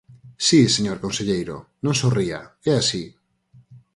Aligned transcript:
Si, 0.45 0.59
señor 0.75 0.97
conselleiro, 1.05 1.57
non 1.85 1.93
sorría, 2.01 2.39
é 2.69 2.71
así. 2.81 3.03